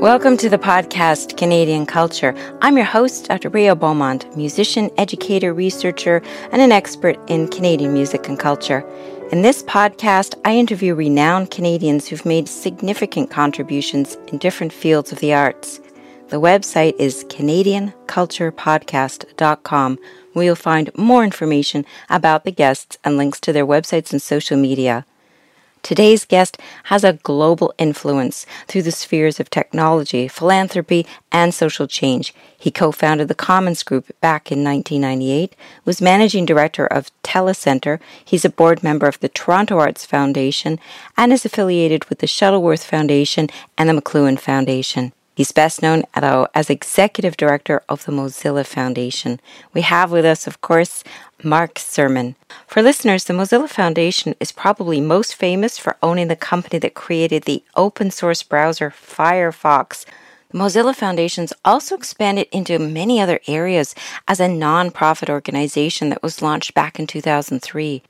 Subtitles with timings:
[0.00, 2.32] Welcome to the podcast Canadian Culture.
[2.62, 3.48] I'm your host, Dr.
[3.48, 6.22] Rhea Beaumont, musician, educator, researcher,
[6.52, 8.88] and an expert in Canadian music and culture.
[9.32, 15.18] In this podcast, I interview renowned Canadians who've made significant contributions in different fields of
[15.18, 15.80] the arts.
[16.28, 19.98] The website is CanadianCulturePodcast.com,
[20.32, 24.56] where you'll find more information about the guests and links to their websites and social
[24.56, 25.04] media.
[25.82, 32.34] Today's guest has a global influence through the spheres of technology, philanthropy, and social change.
[32.56, 38.00] He co founded the Commons Group back in 1998, was managing director of Telecenter.
[38.24, 40.78] He's a board member of the Toronto Arts Foundation
[41.16, 45.12] and is affiliated with the Shuttleworth Foundation and the McLuhan Foundation.
[45.38, 49.38] He's best known as executive director of the Mozilla Foundation.
[49.72, 51.04] We have with us, of course,
[51.44, 52.34] Mark Surman.
[52.66, 57.44] For listeners, the Mozilla Foundation is probably most famous for owning the company that created
[57.44, 60.04] the open source browser Firefox.
[60.50, 63.94] The Mozilla Foundation's also expanded into many other areas
[64.26, 68.02] as a non-profit organization that was launched back in 2003.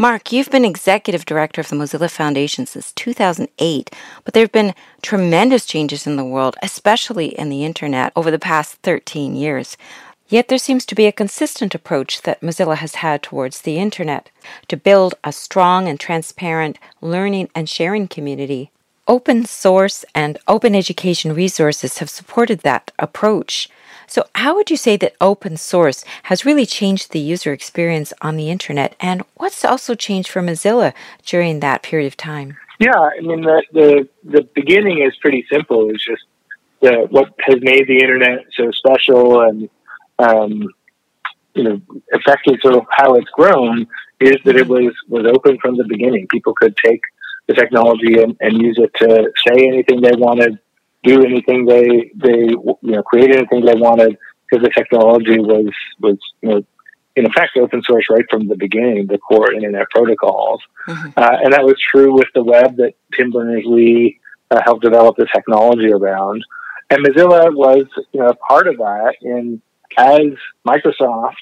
[0.00, 3.90] Mark, you've been executive director of the Mozilla Foundation since 2008,
[4.24, 8.38] but there have been tremendous changes in the world, especially in the internet, over the
[8.38, 9.76] past 13 years.
[10.26, 14.30] Yet there seems to be a consistent approach that Mozilla has had towards the internet
[14.68, 18.70] to build a strong and transparent learning and sharing community.
[19.06, 23.68] Open source and open education resources have supported that approach.
[24.10, 28.36] So, how would you say that open source has really changed the user experience on
[28.36, 28.96] the internet?
[28.98, 30.94] And what's also changed for Mozilla
[31.24, 32.56] during that period of time?
[32.80, 35.90] Yeah, I mean, the, the, the beginning is pretty simple.
[35.90, 36.24] It's just
[36.80, 39.70] the, what has made the internet so special and,
[40.18, 40.66] um,
[41.54, 41.80] you know,
[42.62, 43.86] sort of how it's grown
[44.18, 46.26] is that it was, was open from the beginning.
[46.28, 47.00] People could take
[47.46, 50.58] the technology and, and use it to say anything they wanted,
[51.02, 54.18] do anything they they you know create anything they wanted
[54.50, 56.62] because the technology was was you know
[57.16, 61.08] in effect open source right from the beginning, the core internet protocols, mm-hmm.
[61.16, 65.16] uh, and that was true with the web that Tim Berners Lee uh, helped develop
[65.16, 66.44] the technology around,
[66.88, 69.14] and Mozilla was you know part of that.
[69.22, 69.60] In
[69.96, 70.32] as
[70.66, 71.34] Microsoft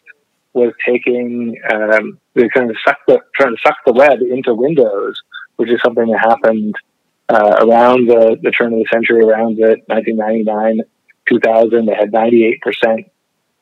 [0.55, 5.21] was taking um, they kind of suck the trying to suck the web into Windows,
[5.57, 6.75] which is something that happened
[7.29, 10.81] uh, around the, the turn of the century, around the 1999,
[11.29, 13.11] 2000, they had 98%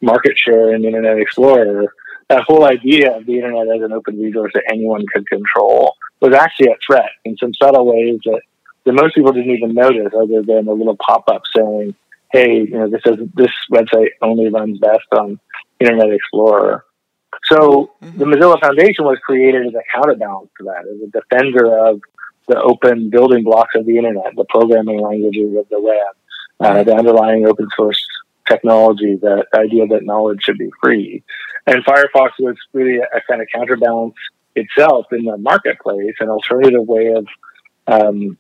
[0.01, 1.93] market share in Internet Explorer.
[2.29, 6.35] That whole idea of the internet as an open resource that anyone could control was
[6.35, 8.41] actually a threat in some subtle ways that,
[8.85, 11.95] that most people didn't even notice, other than a little pop up saying,
[12.33, 15.39] "Hey, you know, this is this website only runs best on
[15.79, 16.85] Internet Explorer."
[17.45, 18.19] So mm-hmm.
[18.19, 22.01] the Mozilla Foundation was created as a counterbalance to that, as a defender of
[22.49, 26.15] the open building blocks of the internet, the programming languages of the web,
[26.61, 28.05] uh, the underlying open source
[28.49, 31.23] technology, the idea that knowledge should be free.
[31.67, 34.15] And Firefox was really a, a kind of counterbalance
[34.55, 37.27] itself in the marketplace, an alternative way of
[37.89, 38.39] um,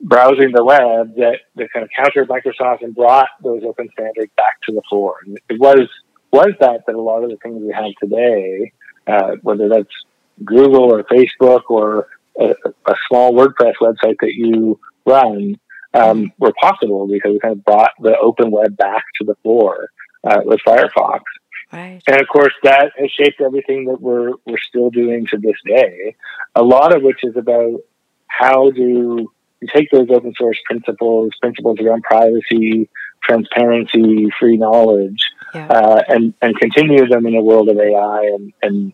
[0.00, 4.60] browsing the web that, that kind of countered Microsoft and brought those open standards back
[4.66, 5.16] to the fore.
[5.24, 5.88] And it was
[6.32, 8.72] was that that a lot of the things we have today,
[9.06, 9.94] uh, whether that's
[10.44, 12.08] Google or Facebook or
[12.38, 12.54] a,
[12.86, 15.58] a small WordPress website that you run
[15.92, 19.88] um, were possible because we kind of brought the open web back to the floor
[20.24, 21.20] uh, with Firefox.
[21.72, 22.00] Right.
[22.06, 26.14] And of course, that has shaped everything that we're we're still doing to this day.
[26.54, 27.80] A lot of which is about
[28.28, 29.28] how do
[29.60, 32.88] you take those open source principles, principles around privacy,
[33.22, 35.24] transparency, free knowledge,
[35.54, 35.66] yeah.
[35.66, 38.92] uh, and and continue them in a world of AI and, and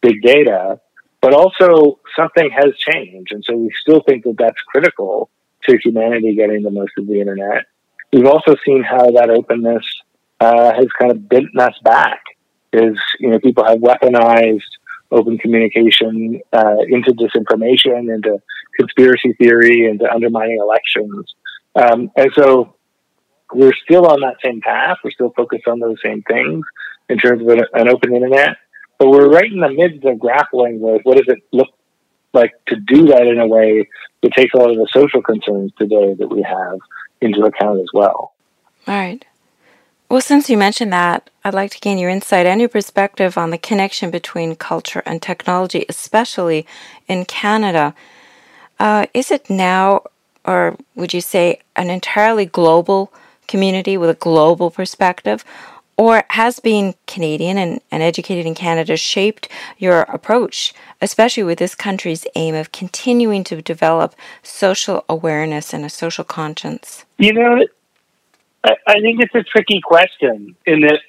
[0.00, 0.80] big data,
[1.20, 3.32] but also something has changed.
[3.32, 5.30] And so we still think that that's critical
[5.64, 7.66] to humanity getting the most of the internet.
[8.12, 9.84] We've also seen how that openness
[10.40, 12.22] uh, has kind of bent us back.
[12.72, 14.62] Is you know people have weaponized
[15.10, 18.38] open communication uh, into disinformation, into
[18.78, 21.34] conspiracy theory, into undermining elections,
[21.74, 22.76] um, and so
[23.52, 24.98] we're still on that same path.
[25.02, 26.64] We're still focused on those same things
[27.08, 28.56] in terms of an, an open internet.
[29.00, 31.70] But we're right in the midst of grappling with what does it look
[32.34, 33.88] like to do that in a way
[34.22, 36.78] that takes a lot of the social concerns today that we have
[37.22, 38.34] into account as well.
[38.86, 39.24] All right.
[40.10, 43.48] Well, since you mentioned that, I'd like to gain your insight and your perspective on
[43.48, 46.66] the connection between culture and technology, especially
[47.08, 47.94] in Canada.
[48.78, 50.02] Uh, is it now,
[50.44, 53.14] or would you say, an entirely global
[53.48, 55.42] community with a global perspective?
[56.00, 61.74] Or has being Canadian and, and educated in Canada shaped your approach, especially with this
[61.74, 67.04] country's aim of continuing to develop social awareness and a social conscience?
[67.18, 67.66] You know,
[68.64, 71.00] I, I think it's a tricky question in that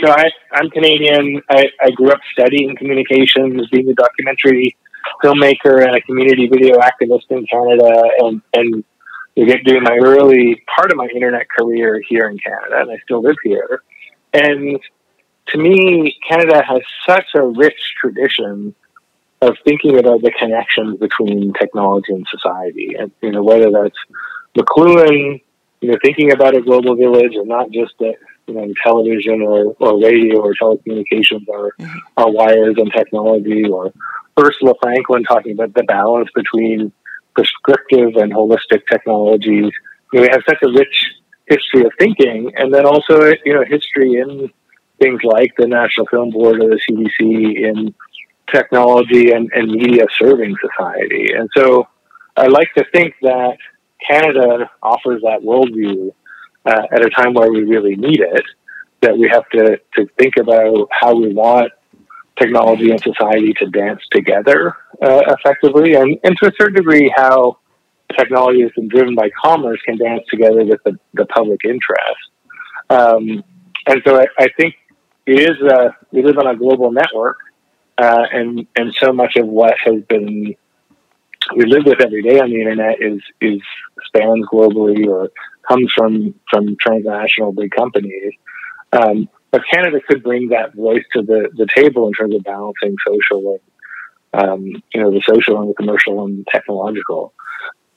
[0.00, 1.40] you know, I, I'm Canadian.
[1.48, 4.76] I, I grew up studying communications, being a documentary
[5.22, 8.84] filmmaker and a community video activist in Canada, and and
[9.36, 13.36] doing my early part of my internet career here in Canada, and I still live
[13.44, 13.82] here.
[14.32, 14.80] And
[15.48, 18.74] to me, Canada has such a rich tradition
[19.40, 23.98] of thinking about the connections between technology and society, and you know whether that's
[24.56, 25.40] McLuhan,
[25.80, 28.14] you know, thinking about a global village and not just a,
[28.46, 31.98] you know television or, or radio or telecommunications or, mm-hmm.
[32.16, 33.92] or wires and technology, or
[34.38, 36.92] Ursula Franklin talking about the balance between
[37.34, 39.72] prescriptive and holistic technologies.
[40.12, 41.12] You know, we have such a rich
[41.54, 44.50] history of thinking, and then also you know history in
[45.00, 47.94] things like the National Film Board or the CBC in
[48.52, 51.32] technology and, and media serving society.
[51.36, 51.88] And so
[52.36, 53.56] I like to think that
[54.06, 56.12] Canada offers that worldview
[56.66, 58.44] uh, at a time where we really need it,
[59.00, 61.72] that we have to, to think about how we want
[62.38, 67.58] technology and society to dance together uh, effectively, and, and to a certain degree, how
[68.12, 72.30] technology that's been driven by commerce can dance together with the, the public interest.
[72.90, 73.44] Um,
[73.86, 74.74] and so I, I, think
[75.26, 77.38] it is a, we live on a global network,
[77.98, 80.54] uh, and and so much of what has been
[81.56, 83.60] we live with every day on the internet is is
[84.06, 85.30] spans globally or
[85.68, 88.32] comes from from transnational big companies.
[88.92, 92.96] Um, but Canada could bring that voice to the, the table in terms of balancing
[93.06, 93.60] social and
[94.34, 97.34] um, you know the social and the commercial and the technological.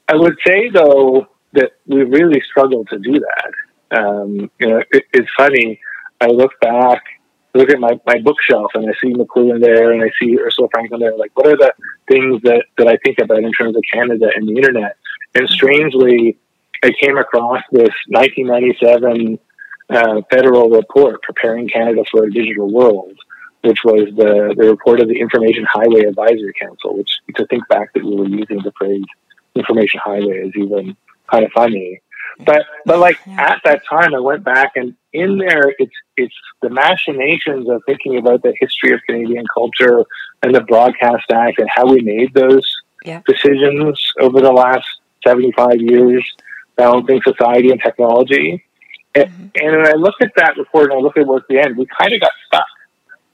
[0.08, 3.98] I would say though that we really struggled to do that.
[3.98, 5.80] Um, you know, it, it's funny.
[6.22, 7.04] I look back,
[7.54, 11.00] look at my, my bookshelf, and I see McLuhan there, and I see Ursula Franklin
[11.00, 11.18] there.
[11.18, 11.74] Like, what are the
[12.10, 14.98] things that, that I think about in terms of Canada and the internet?
[15.34, 16.38] And strangely,
[16.84, 19.40] I came across this 1997
[19.90, 23.14] uh, federal report preparing Canada for a digital world,
[23.62, 27.94] which was the, the report of the Information Highway Advisory Council, which to think back
[27.94, 29.04] that we were using the phrase
[29.56, 30.96] information highway is even
[31.32, 32.02] kind of funny.
[32.46, 36.70] But but like at that time I went back and in there it's it's the
[36.70, 40.04] machinations of thinking about the history of Canadian culture
[40.44, 42.76] and the Broadcast Act and how we made those
[43.06, 43.22] yeah.
[43.26, 44.86] decisions over the last
[45.26, 46.26] seventy five years
[46.76, 48.64] balancing society and technology.
[49.16, 49.48] Mm-hmm.
[49.56, 51.88] And, when I look at that report and I look at what's the end, we
[51.98, 52.66] kind of got stuck.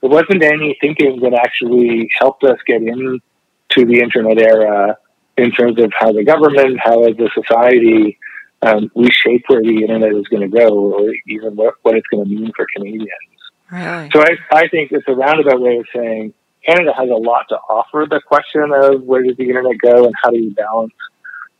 [0.00, 3.20] There wasn't any thinking that actually helped us get into
[3.74, 4.96] the internet era
[5.36, 8.18] in terms of how the government, how as a society,
[8.62, 12.06] um, we shape where the internet is going to go, or even what, what it's
[12.08, 13.08] going to mean for Canadians.
[13.70, 14.10] Really?
[14.12, 16.34] So I, I think it's a roundabout way of saying
[16.64, 20.14] Canada has a lot to offer the question of where does the internet go and
[20.22, 20.92] how do you balance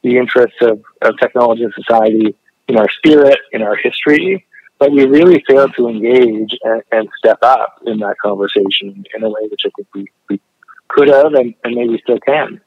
[0.02, 2.36] the interests of, of technology and society
[2.68, 4.46] in our spirit, in our history,
[4.78, 9.28] but we really failed to engage and, and step up in that conversation in a
[9.28, 10.40] way which I think we, we
[10.88, 12.60] could have and, and maybe still can.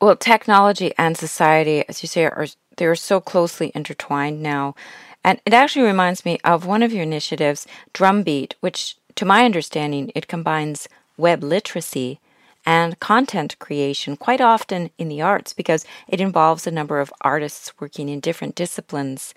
[0.00, 2.46] Well, technology and society, as you say, are
[2.76, 4.76] they're so closely intertwined now.
[5.24, 10.12] And it actually reminds me of one of your initiatives, Drumbeat, which, to my understanding,
[10.14, 12.20] it combines web literacy
[12.64, 17.72] and content creation quite often in the arts because it involves a number of artists
[17.80, 19.34] working in different disciplines.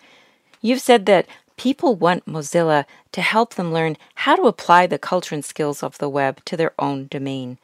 [0.62, 1.25] You've said that
[1.58, 5.98] people want Mozilla to help them learn how to apply the culture and skills of
[5.98, 7.58] the web to their own domain.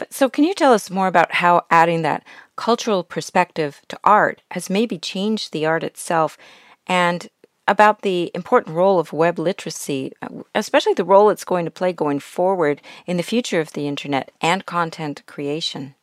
[0.00, 2.24] But so, can you tell us more about how adding that
[2.56, 6.38] cultural perspective to art has maybe changed the art itself
[6.86, 7.28] and
[7.68, 10.12] about the important role of web literacy,
[10.54, 14.30] especially the role it's going to play going forward in the future of the internet
[14.40, 15.94] and content creation?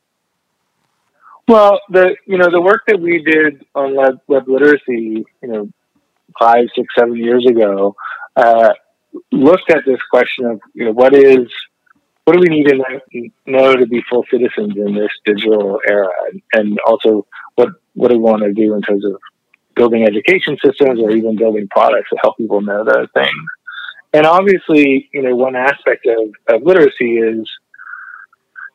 [1.47, 5.71] Well, the you know the work that we did on web, web literacy, you know,
[6.39, 7.95] five, six, seven years ago,
[8.35, 8.73] uh,
[9.31, 11.47] looked at this question of you know what is
[12.27, 16.09] what do we need to know to be full citizens in this digital era,
[16.51, 19.13] and also what what do we want to do in terms of
[19.77, 23.45] building education systems or even building products to help people know those things.
[24.11, 27.49] And obviously, you know, one aspect of, of literacy is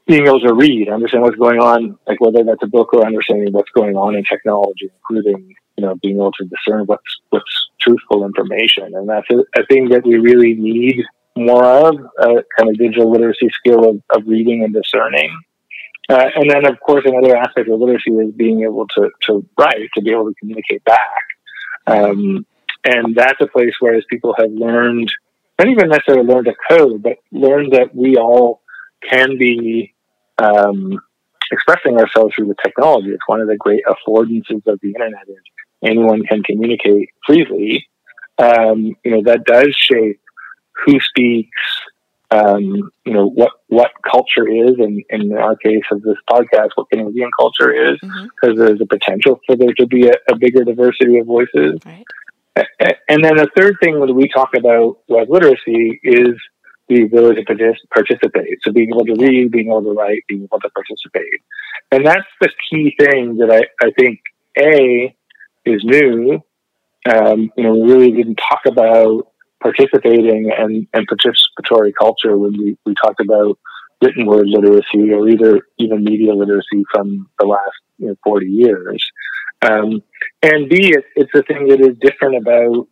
[0.06, 3.52] being able to read, understand what's going on, like whether that's a book or understanding
[3.52, 8.24] what's going on in technology, including, you know, being able to discern what's, what's truthful
[8.24, 8.94] information.
[8.94, 11.04] And that's a, a thing that we really need
[11.36, 15.38] more of, a kind of digital literacy skill of, of reading and discerning.
[16.08, 19.88] Uh, and then, of course, another aspect of literacy is being able to, to write,
[19.94, 20.98] to be able to communicate back.
[21.86, 22.44] Um,
[22.84, 25.10] and that's a place where as people have learned,
[25.58, 28.62] not even necessarily learned to code, but learned that we all
[29.08, 29.94] can be
[30.38, 31.00] um,
[31.50, 33.10] expressing ourselves through the technology.
[33.10, 35.42] It's one of the great affordances of the internet is
[35.84, 37.86] anyone can communicate freely.
[38.38, 40.20] Um, you know, that does shape
[40.84, 41.50] who speaks,
[42.30, 46.88] um, you know, what, what culture is, and, in our case of this podcast, what
[46.90, 48.58] Canadian culture is, because mm-hmm.
[48.58, 51.78] there's a potential for there to be a, a bigger diversity of voices.
[51.84, 52.04] Right.
[53.08, 56.34] And then the third thing that we talk about with literacy is
[56.88, 58.58] the ability to participate.
[58.62, 61.40] So being able to read, being able to write, being able to participate.
[61.90, 64.20] And that's the key thing that I, I think,
[64.58, 65.16] A,
[65.64, 66.42] is new.
[67.10, 69.31] Um, you know, we really didn't talk about
[69.62, 73.58] participating and, and participatory culture when we, we talked about
[74.02, 79.04] written word literacy or either even media literacy from the last you know, 40 years.
[79.62, 80.02] Um,
[80.42, 82.88] and B, it, it's a thing that is different about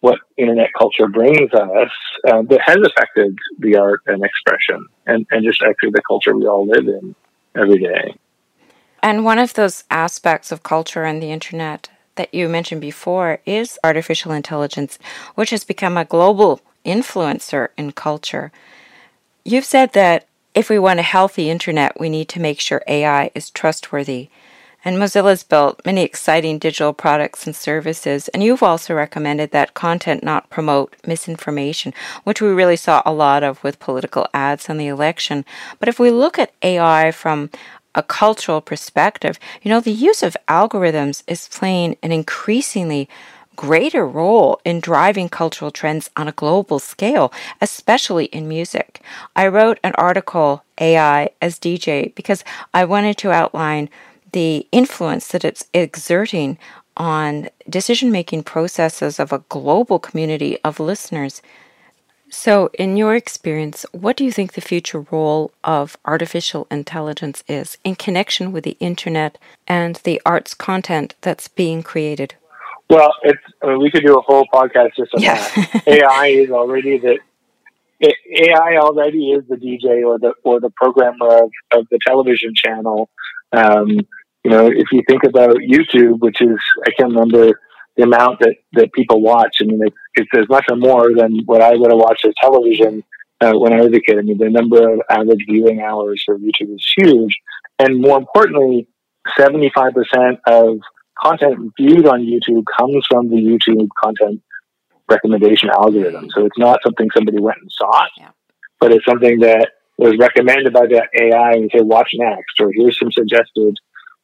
[0.00, 1.90] what internet culture brings us
[2.26, 6.46] uh, that has affected the art and expression and, and just actually the culture we
[6.46, 7.14] all live in
[7.54, 8.14] every day.
[9.02, 13.78] And one of those aspects of culture and the internet that you mentioned before is
[13.84, 14.98] artificial intelligence,
[15.34, 18.52] which has become a global influencer in culture.
[19.44, 23.30] You've said that if we want a healthy internet, we need to make sure AI
[23.34, 24.28] is trustworthy.
[24.84, 28.28] And Mozilla's built many exciting digital products and services.
[28.28, 31.92] And you've also recommended that content not promote misinformation,
[32.24, 35.44] which we really saw a lot of with political ads on the election.
[35.78, 37.50] But if we look at AI from
[37.94, 43.08] a cultural perspective, you know, the use of algorithms is playing an increasingly
[43.56, 47.30] greater role in driving cultural trends on a global scale,
[47.60, 49.02] especially in music.
[49.36, 52.42] I wrote an article, AI as DJ, because
[52.72, 53.90] I wanted to outline
[54.32, 56.56] the influence that it's exerting
[56.96, 61.42] on decision making processes of a global community of listeners.
[62.30, 67.76] So, in your experience, what do you think the future role of artificial intelligence is
[67.82, 72.34] in connection with the internet and the arts content that's being created?
[72.88, 75.34] Well, it's I mean, we could do a whole podcast just on yeah.
[75.34, 75.82] that.
[75.86, 77.18] AI is already the
[78.00, 83.10] AI already is the DJ or the or the programmer of, of the television channel.
[83.52, 83.88] Um,
[84.44, 87.60] you know, if you think about YouTube, which is, I can't remember
[88.00, 89.56] the amount that, that people watch.
[89.60, 92.34] I mean, it's, it's as much or more than what I would have watched as
[92.40, 93.04] television
[93.40, 94.18] uh, when I was a kid.
[94.18, 97.36] I mean, the number of average viewing hours for YouTube is huge.
[97.78, 98.88] And more importantly,
[99.38, 100.78] 75% of
[101.22, 104.42] content viewed on YouTube comes from the YouTube content
[105.08, 106.30] recommendation algorithm.
[106.34, 108.30] So it's not something somebody went and saw, yeah.
[108.78, 112.98] but it's something that was recommended by the AI and say, watch next, or here's
[112.98, 113.76] some suggested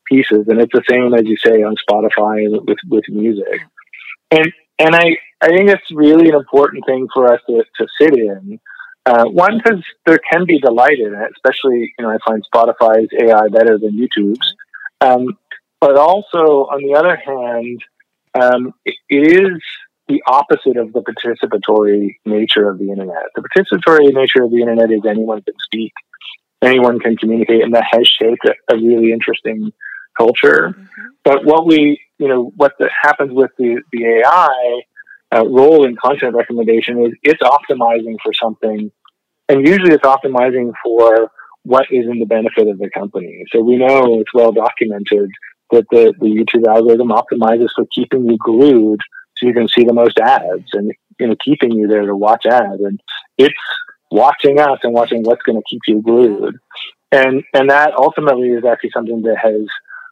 [0.06, 3.60] pieces, and it's the same as you say on Spotify with with music.
[4.30, 8.16] And and I I think it's really an important thing for us to to sit
[8.16, 8.60] in.
[9.04, 13.08] Uh, one, because there can be delight in it, especially you know I find Spotify's
[13.20, 14.54] AI better than YouTube's.
[15.00, 15.38] Um,
[15.80, 17.82] but also, on the other hand,
[18.34, 19.62] um, it, is
[20.08, 23.24] the opposite of the participatory nature of the internet.
[23.34, 25.92] The participatory nature of the internet is anyone can speak,
[26.62, 29.72] anyone can communicate, and that has shaped a, a really interesting
[30.16, 30.70] culture.
[30.70, 31.06] Mm-hmm.
[31.24, 34.80] But what we, you know, what the, happens with the, the AI
[35.34, 38.90] uh, role in content recommendation is it's optimizing for something,
[39.48, 41.30] and usually it's optimizing for
[41.64, 43.44] what is in the benefit of the company.
[43.52, 45.30] So we know it's well documented
[45.72, 49.00] that the, the YouTube algorithm optimizes for keeping you glued
[49.36, 52.46] so you can see the most ads and you know keeping you there to watch
[52.46, 53.00] ads and
[53.36, 53.54] it's
[54.10, 56.56] watching us and watching what's going to keep you glued
[57.12, 59.66] and and that ultimately is actually something that has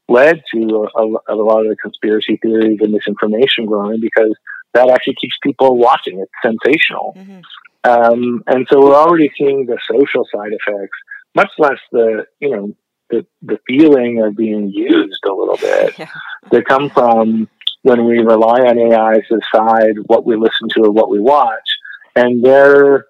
[0.08, 4.34] led to a, a, lot of the conspiracy theories and misinformation growing because
[4.74, 6.20] that actually keeps people watching.
[6.20, 7.14] It's sensational.
[7.16, 7.40] Mm-hmm.
[7.84, 10.96] Um, and so we're already seeing the social side effects,
[11.34, 12.72] much less the, you know,
[13.10, 16.08] the, the feeling of being used a little bit yeah.
[16.50, 17.48] that come from
[17.82, 21.68] when we rely on AI to decide what we listen to or what we watch.
[22.16, 23.06] And their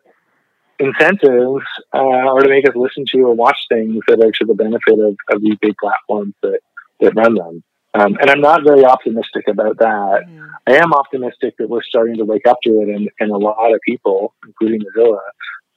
[0.79, 4.55] incentives uh, are to make us listen to or watch things that are to the
[4.55, 6.61] benefit of, of these big platforms that
[7.01, 7.63] that run them.
[7.95, 10.23] Um, and I'm not very optimistic about that.
[10.29, 10.51] Mm.
[10.67, 13.73] I am optimistic that we're starting to wake up to it, and, and a lot
[13.73, 15.19] of people, including Mozilla,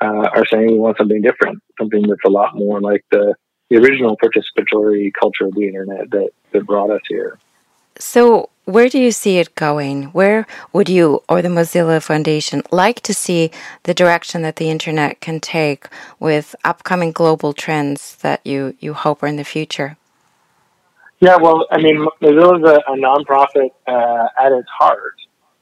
[0.01, 3.35] uh, are saying we want something different, something that's a lot more like the,
[3.69, 7.37] the original participatory culture of the internet that, that brought us here.
[7.99, 10.05] So, where do you see it going?
[10.05, 13.49] Where would you or the Mozilla Foundation like to see
[13.83, 15.87] the direction that the internet can take
[16.19, 19.97] with upcoming global trends that you, you hope are in the future?
[21.19, 25.15] Yeah, well, I mean, Mozilla is a, a nonprofit uh, at its heart,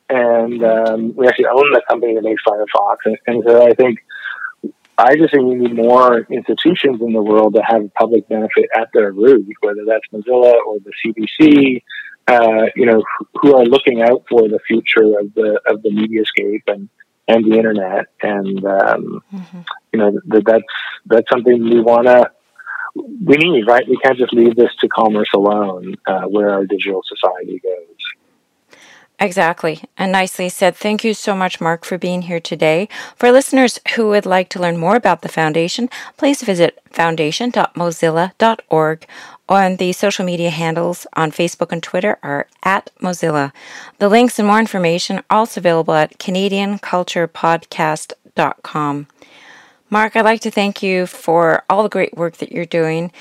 [0.10, 2.98] and um, we actually own the company that makes Firefox.
[3.06, 4.00] And, and so I think
[4.98, 8.90] I just think we need more institutions in the world that have public benefit at
[8.94, 11.84] their root, whether that's Mozilla or the CBC,
[12.28, 13.04] uh, you know,
[13.42, 16.90] who are looking out for the future of the of the mediascape and
[17.28, 18.08] and the internet.
[18.22, 19.62] And um, mm-hmm.
[19.94, 20.64] you know, that that's
[21.06, 22.32] that's something we want to
[22.96, 23.88] we need, right?
[23.88, 27.86] We can't just leave this to commerce alone, uh, where our digital society goes.
[29.20, 29.82] Exactly.
[29.98, 30.76] And nicely said.
[30.76, 32.90] Thank you so much, Mark, for being here today.
[33.16, 35.88] For listeners who would like to learn more about the foundation,
[36.18, 39.06] please visit foundation.mozilla.org.
[39.48, 43.52] On the social media handles on Facebook and Twitter are at Mozilla.
[44.00, 49.08] The links and more information are also available at CanadianCulturePodcast.com.
[49.96, 53.14] Mark, I'd like to thank you for all the great work that you're doing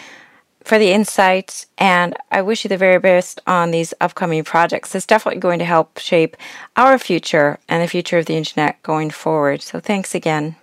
[0.65, 4.93] for the insights, and I wish you the very best on these upcoming projects.
[4.93, 6.37] It's definitely going to help shape
[6.75, 9.63] our future and the future of the internet going forward.
[9.63, 10.57] So thanks again.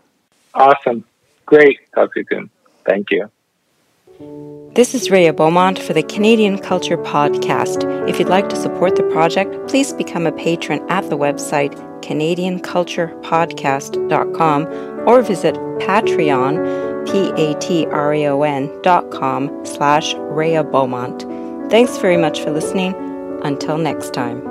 [0.53, 1.06] Awesome.
[1.46, 1.80] Great.
[1.96, 2.50] You soon.
[2.86, 3.32] Thank you.
[4.75, 8.10] This is Rhea Beaumont for the Canadian Culture Podcast.
[8.10, 14.67] If you'd like to support the project, please become a patron at the website canadianculturepodcast.com
[15.08, 21.22] or visit Patreon P-A-T-R-E-O-N dot com slash Rhea Beaumont.
[21.72, 22.93] Thanks very much for listening.
[23.43, 24.50] Until next time.